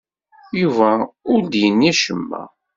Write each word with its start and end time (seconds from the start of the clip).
Yuba 0.61 0.91
ur 1.31 1.41
d-yenni 1.51 1.89
acemma. 1.91 2.43